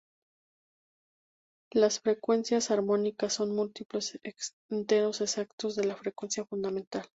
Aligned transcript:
Las 1.71 1.99
frecuencias 1.99 2.71
armónicas 2.71 3.33
son 3.33 3.53
múltiplos 3.55 4.17
enteros 4.71 5.21
exactos 5.21 5.75
de 5.75 5.83
la 5.83 5.95
frecuencia 5.95 6.43
fundamental. 6.43 7.05